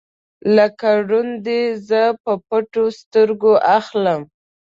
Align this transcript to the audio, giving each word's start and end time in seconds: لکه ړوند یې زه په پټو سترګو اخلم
لکه 0.55 0.89
ړوند 1.07 1.45
یې 1.55 1.61
زه 1.89 2.03
په 2.23 2.33
پټو 2.47 2.85
سترګو 2.99 3.53
اخلم 3.77 4.21